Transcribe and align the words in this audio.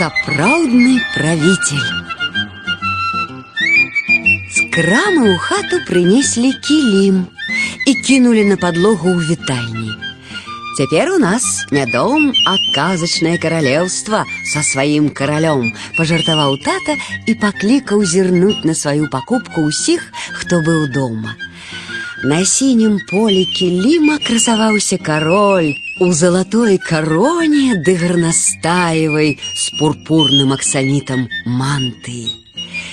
сапраўдны 0.00 1.00
правитель. 1.14 1.88
З 4.56 4.64
крамы 4.72 5.24
ў 5.32 5.36
хату 5.36 5.80
прынеслі 5.88 6.52
кілім 6.64 7.26
і 7.84 7.92
кінулі 8.06 8.44
на 8.52 8.56
падлогу 8.56 9.12
ў 9.12 9.36
вітальні. 9.36 9.92
Цяпер 10.76 11.12
у 11.16 11.18
нас 11.18 11.64
не 11.72 11.84
дом, 11.88 12.32
а 12.44 12.56
казачнае 12.76 13.36
каралеўства 13.40 14.24
са 14.44 14.60
сваім 14.60 15.08
каралём, 15.08 15.72
пажартаваў 15.96 16.56
тата 16.60 16.96
і 17.28 17.36
паклікаў 17.40 18.04
зірнуць 18.04 18.64
на 18.64 18.76
сваю 18.76 19.08
пакупку 19.12 19.68
ўсіх, 19.68 20.04
хто 20.36 20.60
быў 20.60 20.88
дома. 20.92 21.36
На 22.24 22.44
сінім 22.44 22.98
полі 23.10 23.44
кіліма 23.44 24.18
красаваўся 24.18 24.98
кароль 24.98 25.74
у 26.00 26.12
залатой 26.12 26.78
кароне 26.78 27.76
ды 27.84 27.96
гарнастаевай 28.00 29.36
з 29.54 29.64
пурпурным 29.78 30.52
аксамітам 30.56 31.28
мантыі. 31.46 32.46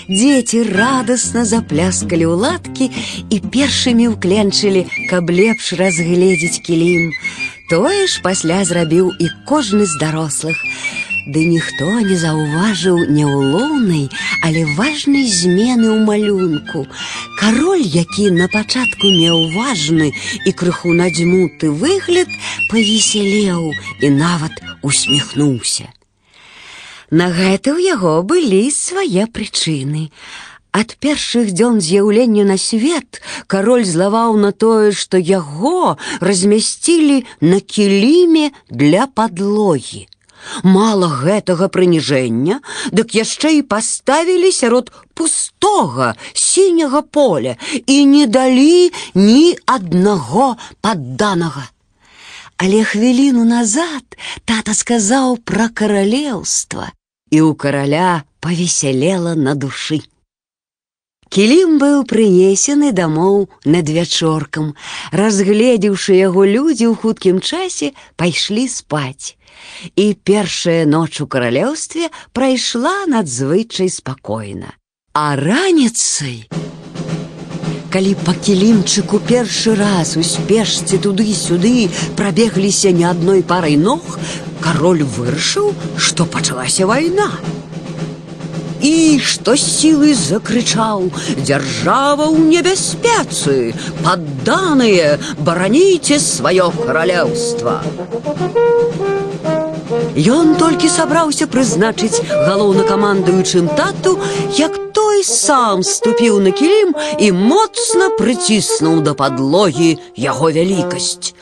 Дзеці 0.08 0.64
радасна 0.76 1.44
запляскалі 1.48 2.28
ў 2.28 2.36
ладкі 2.36 2.86
і 3.32 3.38
першымі 3.56 4.12
ўкленчылі, 4.16 4.84
каб 5.08 5.32
лепш 5.32 5.74
разгледзець 5.80 6.60
кілім. 6.68 7.12
Тое 7.72 8.08
ж 8.12 8.20
пасля 8.24 8.64
зрабіў 8.68 9.16
і 9.16 9.32
кожны 9.48 9.88
з 9.88 9.96
дарослых. 10.04 10.60
Ды 11.28 11.46
ніхто 11.48 11.88
не 12.04 12.18
заўважыў 12.20 12.98
няўлоўнай, 13.16 14.10
але 14.44 14.66
важнай 14.76 15.24
змены 15.24 15.88
ў 15.88 16.00
малюнку. 16.04 16.84
Кароль, 17.40 17.84
які 17.84 18.30
на 18.36 18.50
пачатку 18.52 19.08
меў 19.08 19.48
важны 19.56 20.12
і 20.44 20.52
крыху 20.52 20.92
надзьмуты 20.92 21.72
выгляд, 21.72 22.28
павесялеў 22.70 23.72
і 24.04 24.10
нават 24.20 24.60
усміхнуўся. 24.84 25.88
На 27.10 27.30
гэта 27.32 27.78
ў 27.78 27.80
яго 27.88 28.20
былі 28.28 28.68
свае 28.74 29.24
прычыны. 29.32 30.10
Ад 30.74 30.98
першых 30.98 31.54
дзён 31.54 31.78
з'яўлення 31.86 32.44
на 32.50 32.58
свет 32.58 33.22
кароль 33.48 33.86
злаваў 33.86 34.36
на 34.42 34.50
тое, 34.52 34.90
што 34.92 35.22
яго 35.22 35.96
размясцілі 36.20 37.24
на 37.40 37.60
кіліме 37.62 38.50
для 38.74 39.06
падлогі. 39.06 40.10
Мала 40.64 41.08
гэтага 41.08 41.68
прыніжэння, 41.72 42.60
дык 42.92 43.16
яшчэ 43.16 43.54
і 43.60 43.62
паставілі 43.74 44.52
сярод 44.52 44.92
пустога 45.16 46.14
сіняга 46.34 47.02
поля 47.02 47.56
і 47.88 47.98
не 48.06 48.26
далі 48.28 48.92
ні 49.16 49.58
аднаго 49.66 50.56
падданага. 50.82 51.70
Але 52.58 52.84
хвіліну 52.84 53.44
назад 53.48 54.04
тата 54.46 54.76
сказаў 54.78 55.40
пра 55.42 55.70
каралеўства, 55.74 56.92
і 57.32 57.38
ў 57.42 57.56
караля 57.56 58.24
павесялела 58.40 59.34
на 59.36 59.56
душы. 59.56 60.04
Кілім 61.29 61.77
быў 61.81 62.05
прынесены 62.09 62.91
дамоў 62.97 63.49
над 63.69 63.91
вячоркам. 63.93 64.73
Разгледзеўшы 65.13 66.17
яго 66.17 66.45
людзі 66.49 66.89
ў 66.89 66.95
хуткім 66.97 67.41
часе 67.45 67.93
пайшлі 68.17 68.65
спаць. 68.73 69.37
І 69.93 70.17
першая 70.25 70.89
ноч 70.89 71.21
у 71.21 71.27
каралеўстве 71.29 72.09
прайшла 72.33 73.05
надзвычай 73.13 73.93
спакойна. 73.93 74.73
А 75.13 75.37
раніцай, 75.37 76.49
калі 77.93 78.17
па 78.25 78.33
кілімчыку 78.33 79.21
першы 79.21 79.77
раз 79.77 80.17
у 80.17 80.25
спешцы 80.25 80.97
туды-сюды 80.97 81.91
прабегліся 82.17 82.95
не 82.97 83.05
адной 83.05 83.43
парай 83.43 83.77
ног, 83.77 84.17
кароль 84.65 85.05
вырашыў, 85.05 85.75
што 85.99 86.25
пачалася 86.25 86.89
вайна 86.89 87.29
і 88.81 89.19
што 89.19 89.57
сілы 89.57 90.15
закрычаў: 90.15 91.11
Дзяржава 91.43 92.31
ў 92.31 92.39
небяспецы, 92.53 93.75
падданыя, 94.05 95.19
бараніце 95.43 96.19
сваё 96.23 96.71
каралеўства. 96.85 97.83
Ён 100.19 100.57
толькі 100.59 100.89
сабраўся 100.91 101.47
прызначыць 101.47 102.23
галоўнакамандуючым 102.27 103.69
тату, 103.79 104.19
як 104.59 104.75
той 104.93 105.23
сам 105.25 105.83
ступіў 105.87 106.41
на 106.43 106.51
кілім 106.51 106.95
і 107.23 107.31
моцна 107.33 108.11
прыціснуў 108.19 109.01
да 109.07 109.15
падлогі 109.15 109.95
яго 110.17 110.51
вялікасць. 110.51 111.35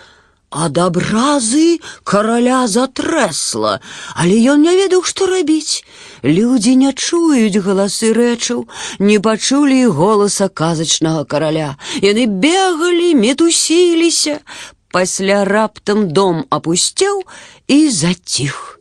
Ад 0.50 0.78
абразы 0.78 1.80
караля 2.04 2.66
затрэсла, 2.70 3.80
але 4.14 4.36
ён 4.53 4.62
не 4.62 4.76
ведаў, 4.78 5.03
што 5.03 5.26
рабіць. 5.26 5.82
Людзі 6.23 6.75
не 6.75 6.91
чуюць 6.94 7.57
галасы 7.66 8.13
рэчаў, 8.13 8.67
не 8.99 9.19
пачулі 9.19 9.85
голаса 9.89 10.47
казачнага 10.47 11.23
караля. 11.25 11.77
Яны 12.01 12.27
бегалі, 12.27 13.16
мітусіліся. 13.16 14.39
Пасля 14.91 15.45
раптам 15.45 16.11
дом 16.11 16.45
апусцеў 16.49 17.23
і 17.67 17.89
заціх. 17.89 18.79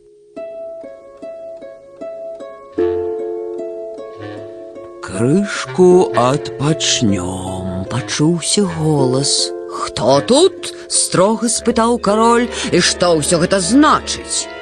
Крышку 5.01 6.11
адпачнём, 6.15 7.85
пачуўся 7.89 8.63
голас. 8.63 9.51
Хто 9.71 10.19
тут? 10.21 10.73
строга 10.91 11.47
спытаў 11.47 11.97
кароль, 12.03 12.47
і 12.71 12.79
што 12.83 13.15
ўсё 13.19 13.39
гэта 13.43 13.63
значыць? 13.63 14.54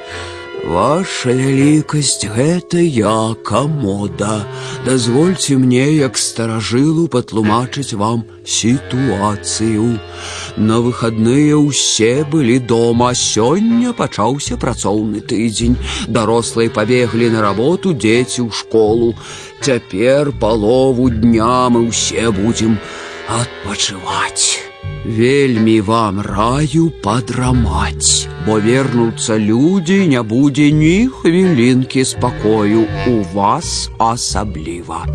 Ваша 0.70 1.34
вялікасць 1.34 2.28
гэта 2.30 2.78
я 2.78 3.34
камода. 3.44 4.46
Дазвольце 4.86 5.58
мне, 5.58 5.86
як 5.98 6.20
старажылу 6.20 7.08
патлумачыць 7.08 7.98
вам 7.98 8.22
сітуацыю. 8.46 9.98
На 10.62 10.78
выхадныя 10.86 11.58
ўсе 11.58 12.22
былі 12.22 12.60
дома, 12.60 13.16
сёння 13.16 13.96
пачаўся 13.98 14.62
працоўны 14.62 15.26
тыдзень. 15.26 15.80
Дарослыя 16.06 16.70
пабеглі 16.70 17.34
на 17.34 17.42
работу 17.42 17.98
дзеці 17.98 18.46
ў 18.46 18.52
школу. 18.54 19.16
Цяпер 19.66 20.36
палову 20.38 21.10
дня 21.10 21.70
мы 21.74 21.88
ўсе 21.90 22.30
будзем 22.30 22.78
адпачываць. 23.26 24.70
Вельмі 25.06 25.82
вам 25.82 26.22
раю 26.22 26.90
падрамаць, 27.04 28.28
бо 28.46 28.60
вернуцца 28.60 29.40
людзі 29.40 30.08
не 30.08 30.22
будзе 30.22 30.72
ні 30.72 31.10
хвілінкі 31.22 32.06
спакою 32.06 32.86
у 33.08 33.16
вас 33.34 33.90
асабліва. 33.98 35.08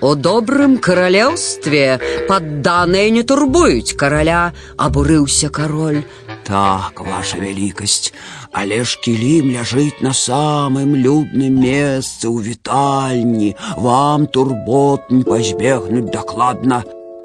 У 0.00 0.14
добрым 0.14 0.76
каралеўстве 0.78 1.98
падданыя 2.28 3.10
не 3.10 3.24
турбуюць 3.26 3.96
караля, 3.98 4.52
абурыўся 4.76 5.48
кароль. 5.50 6.04
Так, 6.46 7.00
ваша 7.02 7.40
вялікасць, 7.42 8.14
але 8.52 8.84
ж 8.84 9.00
кілім 9.02 9.50
ляжыць 9.56 9.98
на 10.00 10.14
самым 10.14 10.94
людным 10.94 11.58
месцы 11.64 12.30
ў 12.30 12.38
вітальні, 12.46 13.50
вам 13.76 14.30
турбот 14.30 15.10
не 15.10 15.24
пазбегнуць 15.26 16.12
дакладна, 16.14 16.84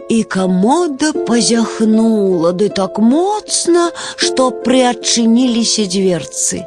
і 0.10 0.24
камода 0.24 1.14
пазяхнула 1.28 2.52
ды 2.60 2.70
так 2.70 3.00
моцна, 3.00 3.90
што 4.16 4.52
прыадчыніліся 4.66 5.88
дзверцы. 5.90 6.64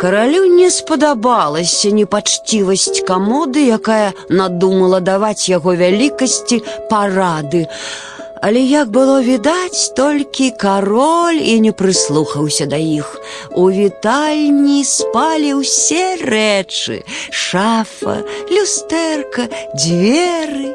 Каралю 0.00 0.44
не 0.56 0.68
спадабалася 0.74 1.92
непачцівасць 1.96 3.04
камоды, 3.08 3.64
якая 3.78 4.12
надумала 4.28 5.00
даваць 5.00 5.48
яго 5.48 5.76
вялікасці 5.76 6.62
парады. 6.90 7.66
Але 8.42 8.60
як 8.64 8.88
было 8.88 9.20
відаць, 9.20 9.92
толькі 9.96 10.50
кароль 10.50 11.40
і 11.44 11.60
не 11.60 11.72
прыслухаўся 11.76 12.64
да 12.66 12.80
іх. 12.80 13.12
У 13.52 13.68
вітальні 13.68 14.80
спалі 14.84 15.60
ўсе 15.60 16.16
рэчы: 16.24 17.04
шафа, 17.28 18.24
люстэрка, 18.48 19.48
дзверы, 19.76 20.72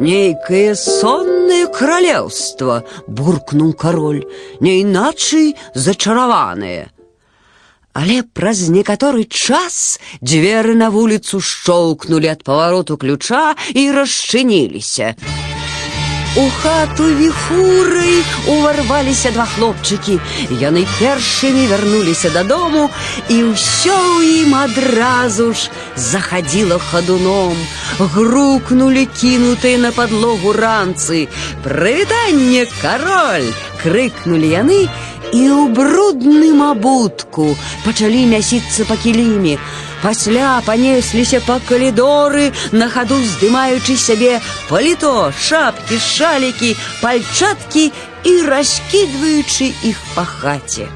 Нейкае 0.00 0.76
соннае 0.76 1.66
каралеўства, 1.72 2.82
буркнуў 3.08 3.72
кароль, 3.72 4.22
не 4.60 4.80
іначай 4.82 5.56
зачараванае. 5.74 6.92
Але 7.96 8.20
праз 8.36 8.68
некаторы 8.68 9.24
час 9.24 9.96
дзверы 10.20 10.76
на 10.76 10.92
вуліцу 10.92 11.40
шчоўкнулі 11.40 12.28
ад 12.28 12.44
павароту 12.44 13.00
ключа 13.00 13.56
і 13.72 13.88
расчыніліся. 13.96 15.16
У 16.36 16.50
хату 16.50 17.04
віхурай 17.16 18.20
уварваліся 18.46 19.30
два 19.30 19.46
хлопчыкі. 19.48 20.18
Яны 20.60 20.84
першымі 20.98 21.64
вярнуліся 21.70 22.28
дадому, 22.30 22.90
і 23.32 23.56
ўсё 23.56 23.96
ў 23.96 24.44
ім 24.44 24.52
адразу 24.54 25.54
ж 25.56 25.72
захадзіла 25.96 26.76
хадуном. 26.76 27.56
Грукнулі 27.98 29.08
кінутыя 29.16 29.80
на 29.80 29.96
падлогу 29.96 30.52
ранцы. 30.52 31.32
Прывітанне, 31.64 32.68
кароль! 32.84 33.48
крыкнулі 33.80 34.48
яны 34.50 34.78
і 35.32 35.42
ў 35.50 35.68
брудным 35.74 36.62
абутку 36.62 37.56
пачалі 37.84 38.26
мясіцца 38.30 38.86
па 38.88 38.96
кіліме. 38.96 39.56
Пасля 40.02 40.60
панесліся 40.66 41.40
па 41.46 41.56
калідоры, 41.68 42.52
на 42.72 42.88
хаду 42.88 43.16
здымаючы 43.16 43.96
сябе 43.96 44.40
паліто, 44.68 45.32
шапкі, 45.32 45.98
шалікі, 45.98 46.76
пальчаткі 47.00 47.90
і 48.24 48.32
раскідваючы 48.46 49.72
іх 49.82 49.98
па 50.14 50.24
хаце. 50.24 50.86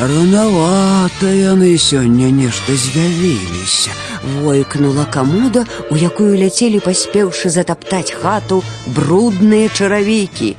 Ранавата 0.00 1.28
яны 1.28 1.76
сёння 1.76 2.32
нешта 2.32 2.72
з'явіліся. 2.72 3.92
Войкнула 4.40 5.04
камода, 5.04 5.66
у 5.90 5.96
якую 6.00 6.32
ляцелі 6.38 6.80
паспеўшы 6.80 7.52
затаптаць 7.52 8.16
хату 8.16 8.62
брудныя 8.86 9.68
чаравікі. 9.68 10.56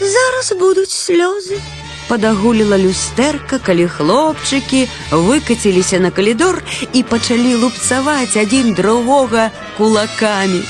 Зараз 0.00 0.58
будуць 0.58 0.90
слёзы. 0.90 1.62
Падагуліла 2.08 2.74
люстэрка, 2.80 3.60
калі 3.62 3.86
хлопчыкі 3.86 4.88
выкаціліся 5.12 6.00
на 6.02 6.10
калідор 6.10 6.58
і 6.92 7.02
пачалі 7.06 7.54
лупцаваць 7.62 8.36
адзін 8.36 8.74
другога 8.74 9.50
кулакамі. 9.78 10.62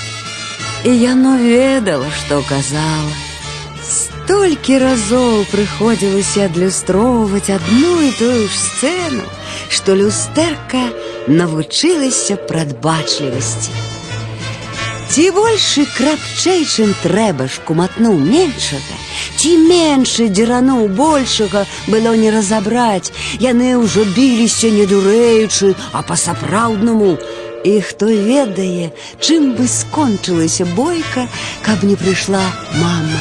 І 0.84 0.92
яно 1.00 1.36
ведала, 1.40 2.08
што 2.20 2.42
казала. 2.48 3.16
Столькі 4.30 4.78
разоў 4.78 5.44
прыходзілася 5.50 6.44
адлюстроўваць 6.46 7.50
адну 7.50 7.94
і 8.08 8.10
тую 8.18 8.46
ж 8.46 8.52
сцэну, 8.54 9.24
што 9.68 9.96
люстэрка 9.98 10.84
навучылася 11.26 12.36
прадбачлівасці. 12.36 13.93
Ці 15.14 15.24
большы 15.34 15.84
крапчэй, 15.96 16.62
чым 16.62 16.94
трэба 17.02 17.48
ж 17.50 17.62
куматнуў 17.66 18.14
меншага, 18.14 18.98
ці 19.34 19.56
меншы 19.58 20.28
дзерануў 20.30 20.86
большага 20.94 21.64
было 21.90 22.14
не 22.14 22.30
разабраць. 22.30 23.10
Яны 23.42 23.74
ўжо 23.82 24.06
біліся 24.14 24.70
не 24.70 24.86
дурэючы, 24.86 25.74
а 25.90 26.06
па-сапраўднаму. 26.06 27.18
І 27.64 27.80
хто 27.84 28.06
ведае, 28.06 28.94
чым 29.18 29.52
бы 29.58 29.66
скончылася 29.68 30.64
бойка, 30.78 31.26
каб 31.66 31.82
не 31.84 31.98
прыйшла 31.98 32.46
мама. 32.78 33.20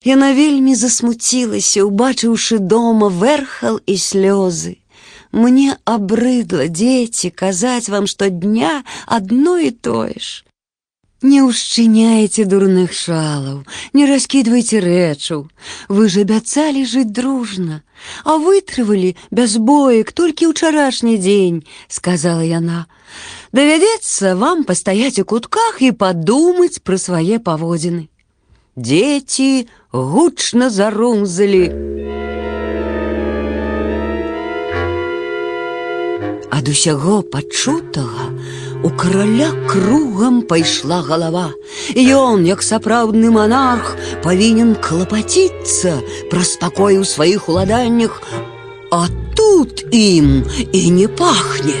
Яна 0.00 0.32
вельмі 0.32 0.74
засмуцілася, 0.74 1.84
убачыўшы 1.84 2.58
дома 2.58 3.12
верхал 3.12 3.76
і 3.84 4.00
слёзы. 4.00 4.80
Мне 5.32 5.76
абрыдла 5.84 6.66
дзеці 6.68 7.30
казаць 7.30 7.88
вам 7.88 8.06
штодня 8.06 8.82
адно 9.06 9.58
і 9.58 9.70
тое 9.70 10.18
ж. 10.18 10.44
Не 11.22 11.44
ўшчыняйце 11.44 12.46
дурных 12.48 12.94
шалаў, 12.96 13.68
не 13.92 14.06
раскідвайце 14.08 14.80
рэчаў. 14.80 15.52
Вы 15.92 16.08
ж 16.08 16.24
абяцалі 16.24 16.84
жыць 16.88 17.12
дружна, 17.12 17.82
а 18.24 18.40
вытрывалі 18.40 19.12
без 19.28 19.60
боек 19.60 20.12
толькі 20.16 20.48
ўчарашні 20.48 21.20
дзень, 21.20 21.60
сказала 21.92 22.40
яна. 22.40 22.88
Давядзецца 23.52 24.32
вам 24.40 24.64
пастаяць 24.64 25.20
у 25.20 25.28
кутках 25.28 25.84
і 25.84 25.92
падумаць 25.92 26.80
пра 26.80 26.96
свае 26.96 27.36
паводзіны. 27.36 28.08
Дзеці 28.80 29.68
гучна 29.92 30.72
зарумзалі. 30.72 31.64
Ад 36.54 36.68
усяго 36.68 37.22
пачутага 37.22 38.30
у 38.82 38.90
караля 38.90 39.50
кругам 39.68 40.42
пайшла 40.42 41.02
галава. 41.02 41.52
Ён, 41.94 42.44
як 42.48 42.62
сапраўдны 42.62 43.30
манарх, 43.30 43.96
павінен 44.24 44.74
клапаціцца 44.74 46.00
пра 46.30 46.42
спакой 46.44 46.98
у 46.98 47.04
сваіх 47.04 47.48
уладаннях, 47.48 48.22
а 48.90 49.08
тут 49.36 49.84
ім 49.92 50.44
і 50.72 50.90
не 50.90 51.08
пахне. 51.08 51.76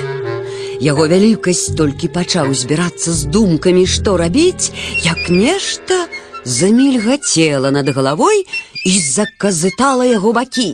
Яго 0.80 1.06
вялікасць 1.08 1.76
толькі 1.76 2.08
пачаў 2.08 2.52
збірацца 2.56 3.12
з 3.12 3.28
думкамі, 3.32 3.84
што 3.86 4.16
рабіць, 4.16 4.72
як 5.04 5.28
нешта, 5.28 6.08
замільгацела 6.44 7.70
над 7.70 7.88
головой 7.92 8.46
і 8.84 8.92
заказытала 8.98 10.08
яго 10.08 10.32
бакі. 10.32 10.72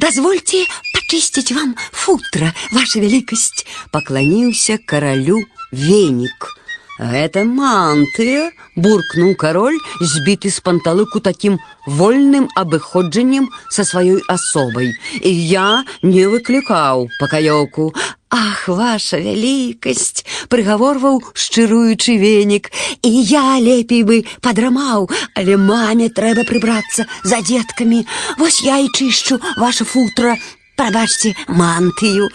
Дазвольце 0.00 0.64
пачысціць 1.12 1.52
вам 1.56 1.74
футра, 1.92 2.52
ваша 2.72 3.00
вялікасць, 3.00 3.66
пакланіўся 3.90 4.78
каралю 4.84 5.42
венік. 5.72 6.54
Гэта 6.98 7.44
мантыя, 7.46 8.50
буркнуў 8.74 9.36
кароль, 9.38 9.78
збіты 10.02 10.50
з 10.50 10.58
панталыку 10.58 11.22
такім 11.22 11.58
вольным 11.86 12.48
абыходжаннем 12.58 13.46
са 13.70 13.86
сваёй 13.86 14.18
асобай. 14.26 14.90
І 15.22 15.30
я 15.30 15.84
не 16.02 16.26
выклікаў 16.26 17.06
пакаёўку, 17.20 17.94
Ах, 18.30 18.68
ваша 18.68 19.16
вялікасць, 19.24 20.26
прыгаворваў 20.52 21.22
шчыруючы 21.32 22.18
венік, 22.20 22.68
і 23.00 23.08
я 23.24 23.56
лепей 23.56 24.02
бы 24.04 24.26
падрамаў, 24.44 25.08
але 25.32 25.56
маме 25.56 26.10
трэба 26.12 26.44
прыбрацца 26.44 27.08
за 27.24 27.40
дзеткамі. 27.40 28.04
Вось 28.36 28.60
я 28.60 28.76
і 28.84 28.92
чышчу 28.92 29.40
ваша 29.56 29.88
футра, 29.88 30.36
прабачце 30.76 31.34
мантыю. 31.48 32.28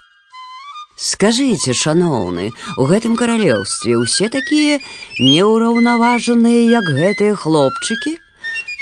Скажыце, 0.95 1.73
шаноўны, 1.73 2.51
у 2.77 2.85
гэтым 2.89 3.15
каралеўстве 3.19 3.97
ўсе 3.97 4.29
такія 4.29 4.77
неўраўнаважаныя, 5.19 6.67
як 6.69 6.85
гэтыя 6.99 7.33
хлопчыкі? 7.35 8.19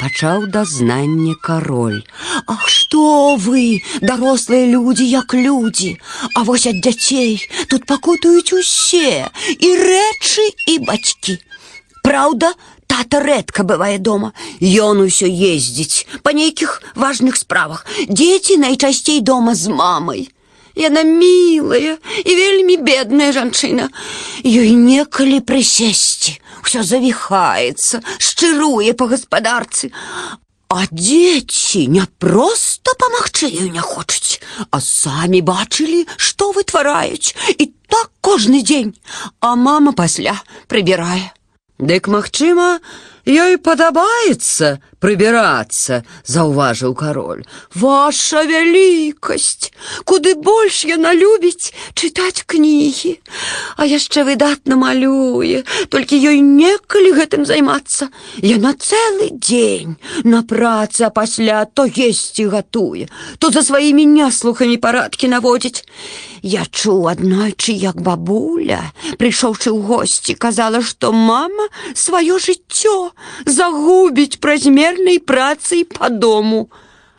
пачаў 0.02 0.48
дазнанне 0.50 1.36
кароль. 1.46 2.02
Ах 2.50 2.66
што 2.76 3.38
вы, 3.38 3.84
дарослыя 4.02 4.66
людзі, 4.66 5.06
як 5.06 5.34
людзі, 5.38 5.98
А 6.36 6.44
вось 6.44 6.66
ад 6.72 6.82
дзяцей 6.82 7.38
тут 7.70 7.86
пакутаюць 7.86 8.54
усе 8.58 9.30
і 9.60 9.70
рэчы 9.78 10.46
і 10.74 10.80
бацькі. 10.90 11.38
Праўда, 12.02 12.54
тата 12.96 13.20
рэдка 13.24 13.64
бывае 13.64 13.98
дома. 13.98 14.34
Ён 14.60 15.02
усё 15.08 15.28
ездзіць 15.28 16.06
па 16.24 16.34
нейкіх 16.36 16.82
важных 16.96 17.38
справах. 17.38 17.86
Дзеці 18.08 18.58
найчасцей 18.58 19.22
дома 19.22 19.56
з 19.56 19.72
мамай. 19.72 20.30
Яна 20.76 21.04
мілая 21.04 21.98
і 22.26 22.32
вельмі 22.36 22.78
бедная 22.78 23.32
жанчына. 23.36 23.90
Ёй 24.44 24.72
некалі 24.76 25.42
прысесці 25.44 26.40
все 26.64 26.84
завіхаецца, 26.84 28.02
шчыруе 28.20 28.94
па 28.94 29.08
гаспадарцы. 29.12 29.92
А 30.72 30.88
дзеці 30.88 31.88
не 31.92 32.06
проста 32.24 32.96
памагчы 32.96 33.52
ёй 33.52 33.68
не 33.76 33.84
хочуць, 33.84 34.40
а 34.72 34.80
самі 34.80 35.42
бачылі, 35.44 36.08
што 36.16 36.52
вытвараюць 36.56 37.36
і 37.60 37.74
так 37.92 38.08
кожны 38.24 38.64
дзень, 38.64 38.96
а 39.44 39.56
мама 39.60 39.92
пасля 39.92 40.40
прыбірае. 40.72 41.35
Дык 41.79 42.09
магчыма, 42.09 42.81
ёй 43.27 43.59
падабаецца 43.59 44.81
прыбірацца, 45.06 46.06
заўважыў 46.30 46.94
кароль. 46.94 47.42
Ваша 47.74 48.46
вялікасць, 48.46 49.74
куды 50.06 50.36
больш 50.38 50.86
яна 50.86 51.14
любіць 51.18 51.74
чытаць 51.98 52.46
кнігі, 52.46 53.18
А 53.78 53.86
яшчэ 53.86 54.24
выдатна 54.28 54.78
малюе, 54.78 55.64
толькі 55.90 56.22
ёй 56.22 56.42
некалі 56.46 57.18
гэтым 57.18 57.46
займацца. 57.50 58.10
Яна 58.46 58.74
цэлы 58.78 59.32
дзень 59.34 59.98
на 60.24 60.44
працы, 60.44 61.08
а 61.08 61.10
пасля 61.10 61.66
то 61.66 61.86
есці 61.86 62.46
гатуе, 62.46 63.10
то 63.40 63.50
за 63.50 63.64
сваімі 63.66 64.06
няслухамі 64.06 64.78
парадкі 64.78 65.34
наводзіць. 65.34 65.82
Я 66.42 66.66
чуў 66.66 67.06
аднойчы, 67.06 67.74
як 67.78 68.02
бабуля, 68.02 68.82
прыйшоўшы 69.22 69.70
ў 69.70 69.78
госці, 69.86 70.34
казала, 70.34 70.82
што 70.82 71.14
мама 71.14 71.70
сваё 71.94 72.42
жыццё 72.42 73.14
загубіць 73.46 74.42
празмернай 74.96 75.20
працай 75.20 75.84
по 75.84 76.10
дому. 76.10 76.70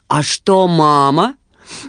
А 0.09 0.23
што 0.23 0.69
мама? 0.69 1.35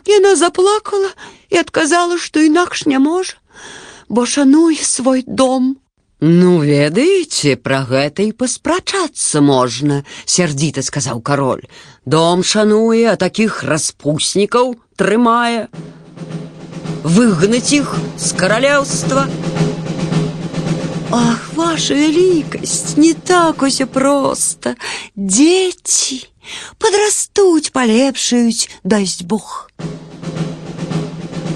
Яна 0.05 0.35
заплакала 0.35 1.09
і 1.49 1.57
адказала, 1.57 2.17
што 2.17 2.39
інакш 2.39 2.85
не 2.85 2.99
можа, 2.99 3.35
бо 4.09 4.25
шануе 4.25 4.75
свой 4.83 5.23
дом. 5.27 5.77
Ну, 6.19 6.59
ведаеце, 6.59 7.55
пра 7.55 7.83
гэта 7.83 8.23
і 8.23 8.31
паспрачацца 8.31 9.41
можна, 9.41 10.03
сярдзіта 10.25 10.83
сказаў 10.83 11.21
кароль. 11.21 11.63
Дом 12.05 12.43
шануе, 12.43 13.11
а 13.11 13.15
такіх 13.15 13.63
распуснікаў 13.63 14.75
трымае. 14.95 15.67
Выгнаць 17.03 17.71
іх 17.71 17.95
з 18.15 18.31
каралеўства. 18.35 19.27
Ах, 21.11 21.49
ваша 21.55 21.93
вялікасць, 21.93 22.97
не 22.97 23.13
так 23.13 23.61
усё 23.61 23.85
проста. 23.85 24.75
Дзеці 25.15 26.25
падрастуць, 26.81 27.69
палепшаюць, 27.69 28.69
дасць 28.83 29.21
Бог. 29.21 29.69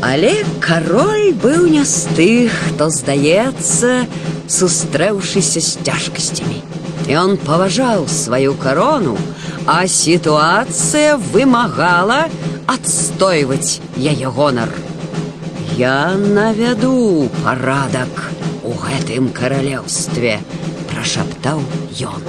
Але 0.01 0.45
кароль 0.61 1.33
быў 1.41 1.65
не 1.73 1.83
з 1.83 2.05
тых, 2.13 2.53
хто 2.67 2.89
здаецца, 2.93 4.05
сустрэўшыся 4.47 5.59
з 5.59 5.81
цяжкасцямі. 5.83 6.61
Ён 7.09 7.37
паважаў 7.41 8.05
сваю 8.07 8.53
карону, 8.61 9.17
а 9.65 9.87
сітуацыя 9.87 11.17
вымагала 11.17 12.27
адстойваць 12.67 13.79
яе 13.97 14.27
гонар. 14.29 14.69
Я 15.77 16.15
навяду 16.15 17.29
парадак 17.43 18.31
у 18.63 18.73
гэтым 18.73 19.29
каралеўстве, 19.33 20.39
прашаптаў 20.91 21.61
ён. 22.03 22.21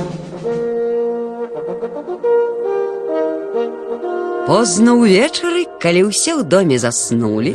Позна 4.48 4.96
ўвечары, 4.96 5.68
калі 5.76 6.08
ўсе 6.08 6.32
ў 6.32 6.42
доме 6.48 6.80
заснулі, 6.80 7.52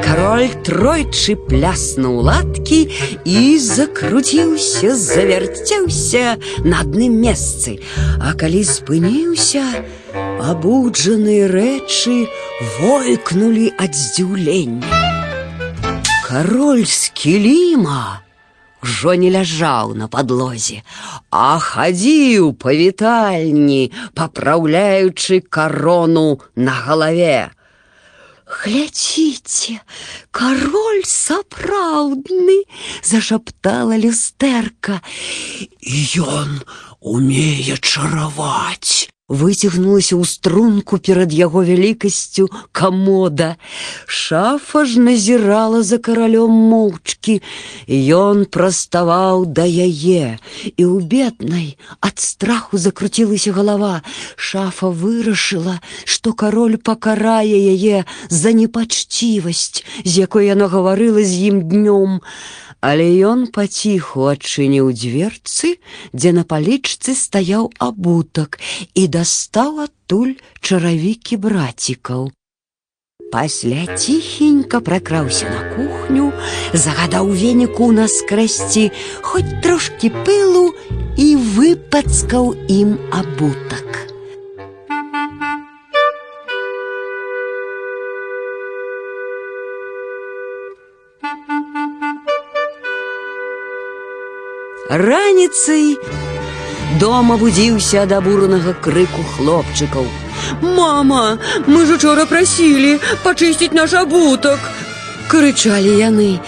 кароль 0.00 0.48
тройчы 0.64 1.36
пляснуў 1.36 2.24
латкі 2.24 2.80
і 3.28 3.40
закруціўся, 3.60 4.96
завярцеўся 4.96 6.40
на 6.64 6.80
адным 6.80 7.20
месцы. 7.20 7.76
А 8.24 8.32
калі 8.32 8.64
спыніўся, 8.64 9.84
абуджаныя 10.48 11.52
рэчы 11.52 12.24
войкнулі 12.80 13.68
ад 13.76 13.92
здзіўлення. 13.92 15.07
Кароль 16.28 16.84
з 16.84 17.10
кіліма 17.14 18.24
ўжо 18.84 19.14
не 19.16 19.30
ляжаў 19.32 19.94
на 19.96 20.08
падлозе, 20.12 20.82
а 21.32 21.56
хадзіў 21.58 22.52
па 22.60 22.76
вітальні, 22.76 23.92
папраўляючы 24.12 25.40
карону 25.40 26.40
на 26.56 26.74
галаве. 26.86 27.50
Глядзіце, 28.44 29.80
кароль 30.30 31.04
сапраўдны, 31.08 32.58
зашаптала 33.00 33.96
люстэрка. 33.96 35.00
Ён 36.20 36.60
умее 37.00 37.80
чараваць 37.80 39.08
выцягнулася 39.28 40.20
ў 40.20 40.24
струнку 40.28 41.00
перад 41.00 41.32
яго 41.32 41.64
вялікасцю 41.64 42.52
камода. 42.76 43.56
Шафа 44.04 44.84
ж 44.84 45.00
назірала 45.00 45.80
за 45.82 45.96
каралём 45.96 46.52
моўчкі, 46.52 47.40
Ён 47.88 48.44
праставаў 48.44 49.48
да 49.48 49.64
яе, 49.64 50.36
і 50.76 50.82
ў 50.84 51.00
беднай 51.00 51.80
ад 52.04 52.20
страху 52.20 52.76
закруцілася 52.76 53.56
галава. 53.56 54.04
Шафа 54.36 54.92
вырашыла, 54.92 55.80
што 56.04 56.36
кароль 56.36 56.76
пакарае 56.76 57.56
яе 57.56 58.04
за 58.28 58.52
непачцівасць, 58.52 59.84
з 60.04 60.12
якой 60.20 60.52
яна 60.52 60.68
гаварыла 60.68 61.24
з 61.24 61.48
ім 61.48 61.64
днём. 61.64 62.20
Але 62.80 63.06
ён 63.30 63.46
паціху 63.54 64.28
адчыніў 64.32 64.92
дзверцы, 64.92 65.74
дзе 66.12 66.30
на 66.36 66.44
палічцы 66.44 67.16
стаяў 67.16 67.72
абутак 67.78 68.60
і 68.94 69.08
дастаў 69.08 69.84
адтуль 69.88 70.34
чаравікі 70.60 71.40
брацікаў. 71.44 72.32
Пасля 73.34 73.96
ціхенька 73.96 74.78
пракраўся 74.80 75.50
на 75.50 75.62
кухню, 75.74 76.30
загадаў 76.72 77.32
веніку 77.34 77.90
наскрэсці 77.96 78.84
хоць 79.26 79.58
трошкі 79.64 80.10
пылу 80.28 80.66
і 81.18 81.28
выпацкаў 81.56 82.54
ім 82.70 82.94
абутак. 83.10 84.04
Раніцай 94.90 95.96
дома 97.00 97.36
будзіўся 97.40 98.04
ад 98.04 98.12
абуранага 98.12 98.74
крыку 98.84 99.24
хлопчыкаў. 99.36 100.06
Мама, 100.60 101.38
мы 101.66 101.86
ж 101.86 101.96
учора 101.96 102.26
прасілі 102.28 103.00
пачысціць 103.24 103.72
наш 103.72 103.94
абутак. 104.00 104.60
Крычалі 105.28 105.96
яны. 105.98 106.40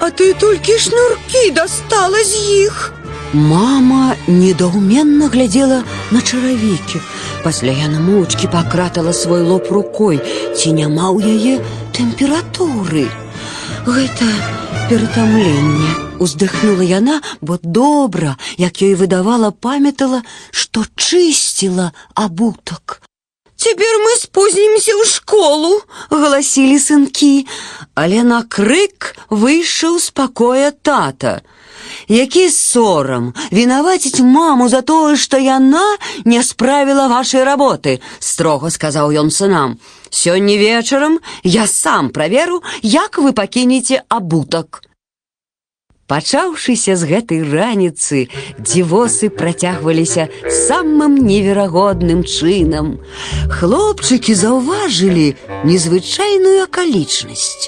А 0.00 0.10
ты 0.10 0.34
толькі 0.34 0.78
шнуркі 0.78 1.50
дастала 1.58 2.22
з 2.24 2.38
іх. 2.66 2.92
Мама 3.32 4.14
недаўменна 4.28 5.28
глядзела 5.32 5.82
на 6.10 6.20
чаравікі. 6.20 7.02
Пасля 7.42 7.72
яна 7.72 7.98
моўчкі 7.98 8.46
пакратала 8.52 9.12
свой 9.12 9.42
лоб 9.42 9.66
рукой, 9.70 10.20
ці 10.54 10.72
няма 10.78 11.10
ў 11.10 11.34
яе 11.34 11.54
тэмпературы. 11.96 13.08
Гэта 13.86 14.26
ператамленне 14.88 16.05
уздыхнула 16.22 16.82
яна, 16.86 17.20
бо 17.40 17.58
добра, 17.62 18.36
як 18.56 18.82
ёй 18.82 18.94
выдавала, 18.94 19.50
памятала, 19.50 20.22
што 20.50 20.86
чысціла 20.96 21.92
абутак. 22.14 23.02
Цяпер 23.62 23.98
мы 24.02 24.12
спознімся 24.18 24.94
ў 24.98 25.06
школу, 25.06 25.82
галасілі 26.10 26.78
сынкі, 26.82 27.46
але 27.94 28.22
на 28.26 28.42
крык 28.42 29.14
выйшаў 29.30 29.98
з 30.02 30.10
пакоя 30.10 30.70
тата. 30.70 31.42
Які 32.08 32.50
сорам 32.50 33.34
вінаваціць 33.54 34.22
маму 34.22 34.66
за 34.68 34.82
тое, 34.82 35.14
што 35.14 35.38
яна 35.38 35.84
не 36.24 36.42
справіла 36.42 37.06
вашай 37.06 37.46
работы, 37.46 37.98
строга 38.18 38.70
сказаў 38.70 39.14
ён 39.14 39.30
сынам. 39.30 39.78
Сёння 40.10 40.58
вечарам 40.58 41.18
я 41.42 41.66
сам 41.66 42.10
праверу, 42.10 42.62
як 42.82 43.18
вы 43.18 43.32
пакінеце 43.32 44.02
абутак. 44.08 44.82
Пачаўшыся 46.07 46.95
з 46.95 47.03
гэтай 47.03 47.43
раніцы, 47.43 48.31
дзівосы 48.63 49.27
працягваліся 49.27 50.29
самым 50.47 51.17
неверагодным 51.19 52.23
чынам. 52.23 52.93
Хлопчыкі 53.51 54.31
заўважылі 54.31 55.35
незвычайную 55.67 56.63
акалічнасць. 56.63 57.67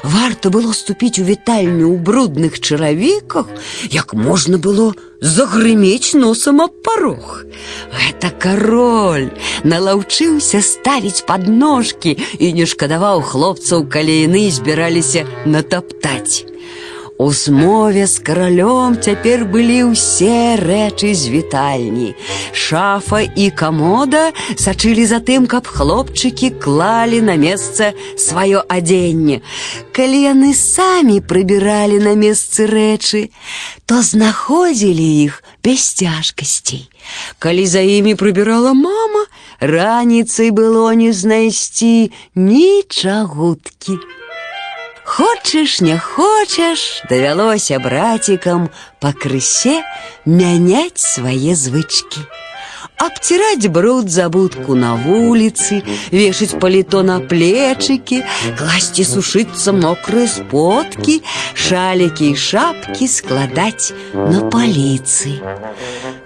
Варта 0.00 0.48
было 0.48 0.72
ступіць 0.72 1.20
у 1.20 1.24
вітальню 1.28 1.92
ў 1.92 2.00
брудных 2.00 2.56
чаравіках, 2.56 3.52
як 3.92 4.16
можна 4.16 4.56
было 4.56 4.96
загрымець 5.20 6.16
носам 6.16 6.64
аб 6.64 6.80
парог. 6.88 7.44
Гэта 7.92 8.32
кароль 8.32 9.28
налаўчыўся 9.64 10.64
ставіць 10.64 11.28
падножкі 11.28 12.16
і 12.16 12.52
не 12.56 12.64
шкадаваў 12.64 13.20
хлопцаў, 13.20 13.84
калі 13.92 14.24
яны 14.24 14.48
збіраліся 14.48 15.28
натаптаць. 15.44 16.53
У 17.19 17.33
змове 17.33 18.07
з 18.07 18.23
каралём 18.23 18.95
цяпер 18.95 19.43
былі 19.43 19.91
ўсе 19.91 20.55
рэчы 20.55 21.11
з 21.11 21.27
вітальні. 21.27 22.15
Шафа 22.55 23.19
і 23.19 23.51
камода 23.51 24.31
сачылі 24.55 25.03
за 25.03 25.19
тым, 25.19 25.43
каб 25.43 25.67
хлопчыкі 25.67 26.55
клалі 26.63 27.19
на 27.19 27.35
месца 27.35 27.91
сваё 28.15 28.63
адзенне. 28.71 29.43
Калі 29.91 30.19
яны 30.31 30.55
самі 30.55 31.19
прыбіралі 31.19 31.99
на 31.99 32.15
месцы 32.15 32.63
рэчы, 32.71 33.35
то 33.83 33.99
знаходзілі 33.99 35.07
іх 35.27 35.43
без 35.59 35.91
цяжкасцей. 35.99 36.87
Калі 37.35 37.67
за 37.67 37.83
імі 37.83 38.15
прыбірала 38.15 38.71
мама, 38.71 39.27
раніцай 39.59 40.55
было 40.55 40.95
не 40.95 41.11
знайсці 41.11 42.15
нічагуткі. 42.31 43.99
Хочаш, 45.14 45.80
не 45.80 45.94
хочаш, 45.94 46.80
давялося 47.06 47.78
брацікам 47.78 48.64
пакрысе 48.98 49.74
мяняць 50.26 50.98
свае 50.98 51.54
звычкі 51.54 52.24
Абціраць 52.99 53.67
бруд 53.67 54.09
забудку 54.11 54.75
на 54.75 54.95
вуліцы, 54.95 55.81
вешаць 56.11 56.59
паліто 56.59 57.03
на 57.03 57.19
плечыкі, 57.19 58.23
класці 58.59 59.05
сушыцца 59.07 59.71
мокрыя 59.75 60.27
сподкі, 60.27 61.21
шалікі 61.55 62.31
і 62.33 62.35
шапкі 62.35 63.07
складаць 63.07 63.93
на 64.13 64.43
паліцы. 64.51 65.39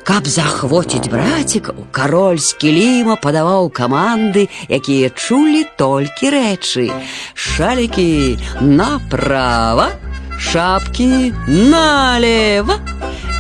Каб 0.04 0.28
захвоціць 0.28 1.08
брацікаў, 1.14 1.86
кароль 1.92 2.42
з 2.42 2.58
кіліма 2.58 3.16
падаваў 3.22 3.70
каманды, 3.70 4.50
якія 4.68 5.14
чулі 5.14 5.64
толькі 5.78 6.34
рэчы. 6.34 6.90
Шалікі 7.34 8.38
направа, 8.62 9.92
шапкі 10.40 11.32
налево. 11.48 12.82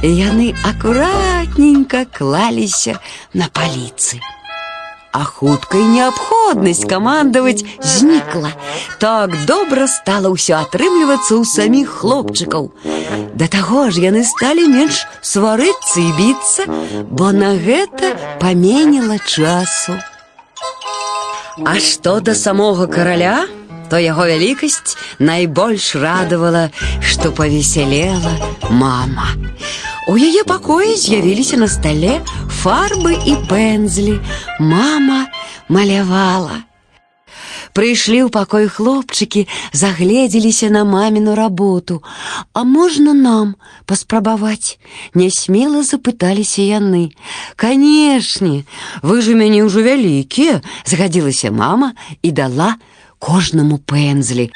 Яны 0.03 0.53
акуратненька 0.67 2.05
клаліся 2.05 2.99
на 3.33 3.47
паліцы. 3.47 4.19
А 5.13 5.23
хуткай 5.29 5.83
неабходнасць 5.93 6.87
камандаваць 6.89 7.61
знікла. 7.79 8.49
Так 8.97 9.35
добра 9.45 9.85
стала 9.85 10.33
ўсё 10.33 10.57
атрымлівацца 10.57 11.37
ў 11.37 11.45
саміх 11.45 12.01
хлопчыкаў. 12.01 12.73
Да 13.37 13.45
таго 13.45 13.93
ж 13.93 14.01
яны 14.01 14.25
сталі 14.25 14.65
менш 14.73 15.05
сварыцца 15.21 16.01
і 16.01 16.09
біцца, 16.17 16.65
бо 17.13 17.29
на 17.29 17.53
гэта 17.53 18.17
паменіла 18.41 19.21
часу. 19.21 20.01
А 21.61 21.77
што 21.77 22.17
да 22.19 22.33
самога 22.33 22.89
караля, 22.89 23.45
то 23.93 24.01
яго 24.01 24.25
вялікасць 24.25 24.97
найбольш 25.21 25.93
радавала, 25.93 26.71
што 27.05 27.29
павесялела 27.29 28.33
мама. 28.73 29.37
У 30.07 30.17
яе 30.17 30.43
пакоі 30.43 30.95
з'явіліся 30.95 31.57
на 31.57 31.67
стале 31.67 32.19
фарбы 32.63 33.15
і 33.25 33.35
пензлі. 33.49 34.19
Мама 34.59 35.27
малявала. 35.69 36.63
Прыйшлі 37.73 38.19
ў 38.21 38.29
пакой 38.29 38.69
хлопчыкі, 38.69 39.47
загледзеліся 39.73 40.69
на 40.69 40.83
маміну 40.85 41.33
работу. 41.33 42.03
А 42.53 42.63
можна 42.63 43.17
нам 43.17 43.55
паспрабаваць? 43.89 44.77
Нясмела 45.17 45.81
запыталіся 45.81 46.61
яны. 46.61 47.17
Канешне, 47.55 48.69
вы 49.01 49.25
ж 49.25 49.33
у 49.33 49.39
мяне 49.41 49.65
ўжо 49.65 49.81
вялікія, 49.81 50.61
згадзілася 50.85 51.49
мама 51.49 51.97
і 52.21 52.29
дала 52.29 52.77
кожнаму 53.17 53.81
пензлі. 53.81 54.53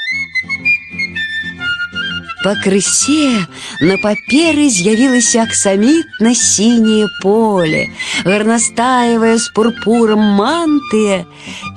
Пакрысе 2.44 3.46
на 3.82 3.98
паперы 4.04 4.68
з'явілася 4.70 5.44
аксамітна-сіняе 5.44 7.08
поле, 7.24 7.88
гарнастаевая 8.26 9.38
з 9.38 9.48
пурпурам 9.56 10.22
мантыя 10.38 11.24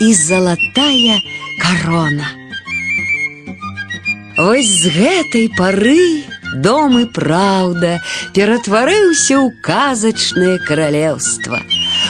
і 0.01 0.15
залатая 0.15 1.17
карона. 1.63 2.29
Вось 4.41 4.71
з 4.83 4.93
гэтай 4.95 5.49
пары 5.57 6.25
дом 6.65 6.99
і 7.01 7.07
праўда 7.15 7.99
ператварыўся 8.35 9.37
ў 9.37 9.53
казачнае 9.65 10.57
каралеўства. 10.65 11.61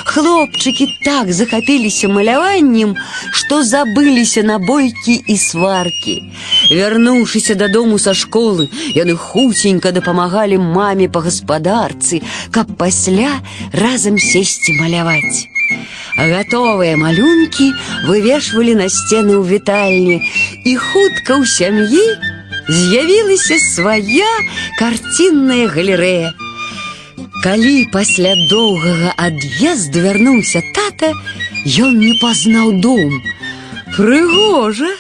Хлопчыкі 0.05 0.87
так 1.05 1.33
захапіліся 1.33 2.09
маляваннем, 2.09 2.97
што 3.33 3.63
забыліся 3.65 4.43
на 4.43 4.59
бойкі 4.59 5.21
і 5.27 5.37
сваркі. 5.37 6.17
Вярнуўшыся 6.71 7.55
дадому 7.55 7.99
са 7.99 8.15
школы, 8.15 8.69
яны 8.97 9.17
хуценька 9.17 9.93
дапамагалі 9.93 10.59
маме 10.59 11.09
па 11.09 11.23
гаспадарцы, 11.27 12.23
каб 12.51 12.75
пасля 12.77 13.39
разам 13.73 14.19
сесці 14.19 14.77
маляваць. 14.81 15.47
А 16.17 16.27
гатовыя 16.27 16.97
малюнкі 16.99 17.71
вывешвалі 18.11 18.75
на 18.83 18.91
сцены 18.91 19.39
ў 19.39 19.45
вітальні, 19.47 20.19
і 20.67 20.77
хутка 20.77 21.39
ў 21.39 21.47
сям'і 21.47 22.07
з'явілася 22.69 23.59
свая 23.73 24.35
карцінная 24.79 25.67
галерэя. 25.71 26.44
Калі 27.45 27.89
пасля 27.93 28.35
доўгага 28.51 29.15
ад'езду 29.17 30.03
вярнуўся 30.05 30.61
тата, 30.77 31.13
ён 31.65 31.97
не 31.97 32.13
пазнаў 32.21 32.73
дом. 32.85 33.17
Прыгожа, 33.97 34.91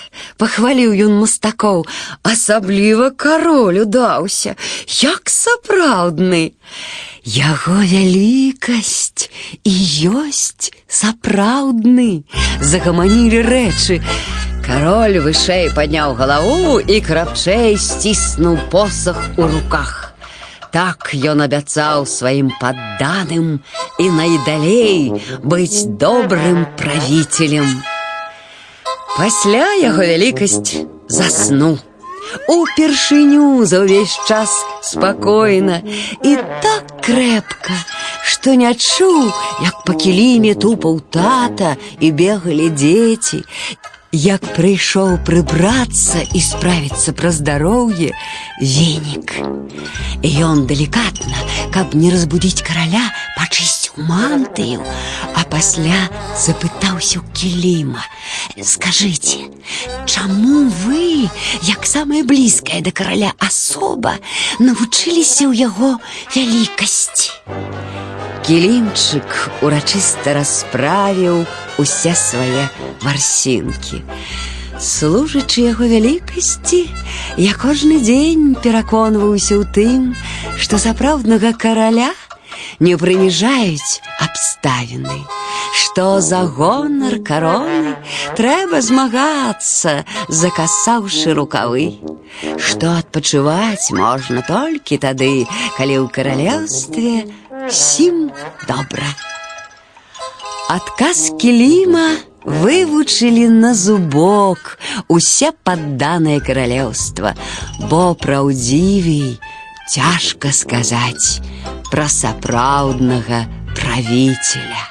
пахваліў 0.40 0.96
ён 1.06 1.12
мастакоў, 1.20 1.84
асабліва 2.24 3.10
кароль 3.12 3.84
удаўся, 3.84 4.56
як 5.04 5.30
сапраўдны. 5.30 6.56
Яго 7.22 7.76
вялікасць 7.84 9.28
і 9.62 9.74
ёсць 10.24 10.72
сапраўдны, 10.88 12.24
загаманілі 12.60 13.44
рэчы. 13.46 14.00
Кароль 14.64 15.20
вышэй 15.20 15.68
падняў 15.76 16.16
галаву 16.16 16.78
і 16.80 17.00
крапчэй 17.04 17.76
сціснуў 17.76 18.56
посах 18.72 19.20
у 19.36 19.44
руках. 19.44 20.03
Так 20.74 21.10
ён 21.14 21.42
абяцаў 21.46 22.06
сваім 22.06 22.50
падданым 22.60 23.58
і 23.98 24.06
найдалей 24.14 25.10
быць 25.42 25.86
добрым 26.02 26.66
правіцелем. 26.78 27.70
Пасля 29.16 29.66
яго 29.82 30.06
вялікасць 30.06 30.86
заснуў. 31.10 31.78
Упершыню 32.46 33.66
за 33.66 33.80
ўвесь 33.82 34.14
час 34.28 34.52
спакойна 34.86 35.80
і 36.22 36.36
так 36.62 36.92
крэпка, 37.02 37.74
што 38.22 38.54
не 38.54 38.70
чуў, 38.74 39.26
як 39.66 39.82
па 39.86 39.96
кіліме 39.98 40.54
тупаў 40.54 41.00
тата 41.10 41.74
і 41.98 42.12
бегалі 42.14 42.70
дзеці, 42.70 43.42
як 44.14 44.42
прыйшоў 44.56 45.22
прыбрацца 45.22 46.22
і 46.34 46.40
справіцца 46.42 47.14
пра 47.14 47.30
здароўе 47.30 48.10
венік. 48.58 49.38
Ён 50.26 50.66
далікатна, 50.66 51.38
каб 51.70 51.94
не 51.94 52.10
разбудзіць 52.10 52.66
караля, 52.66 53.06
пачысціў 53.38 54.02
мантыю, 54.10 54.82
а 55.34 55.46
пасля 55.46 56.10
запытаўся 56.34 57.22
ў 57.22 57.24
кіліма: « 57.30 58.72
Скажыце, 58.72 59.46
чаму 60.10 60.66
вы, 60.82 61.30
як 61.62 61.86
самая 61.86 62.26
блізкая 62.26 62.82
да 62.82 62.90
караля 62.90 63.32
асоба, 63.38 64.18
навучыліся 64.58 65.46
ў 65.46 65.70
яго 65.70 66.02
вялікасці? 66.34 67.30
Кілімчык 68.46 69.62
урачыста 69.62 70.34
расправіў 70.38 71.44
усе 71.78 72.14
свае 72.18 72.68
варсінкі. 73.04 74.02
Служачы 74.80 75.68
яго 75.68 75.84
вялікасці, 75.84 76.80
я 77.36 77.52
кожны 77.52 78.00
дзень 78.00 78.56
пераконваўся 78.64 79.60
ў 79.60 79.64
тым, 79.76 80.00
што 80.56 80.80
сапраўднага 80.80 81.52
караля 81.52 82.08
не 82.80 82.96
прыніжаюць 82.96 84.00
абставіны, 84.24 85.20
што 85.76 86.20
за 86.24 86.40
гонар 86.48 87.20
кароны 87.20 87.92
трэба 88.40 88.80
змагацца, 88.80 90.08
закасаўшы 90.28 91.36
рукавы, 91.36 92.00
што 92.56 92.96
адпачываць 93.02 93.92
можна 93.92 94.40
толькі 94.48 94.96
тады, 95.04 95.44
калі 95.76 95.94
ў 96.00 96.06
каралеўстве 96.08 97.14
сім 97.70 98.30
добра. 98.68 99.10
Адказ 100.70 101.32
кіліма 101.40 102.16
вывучылі 102.44 103.48
на 103.48 103.74
зубок 103.74 104.78
усе 105.08 105.52
падданае 105.52 106.40
каралеўства, 106.40 107.34
бо 107.90 108.14
праўдзівей 108.14 109.40
цяжка 109.90 110.52
сказаць 110.54 111.42
пра 111.90 112.06
сапраўднага 112.08 113.44
правіцеля. 113.74 114.86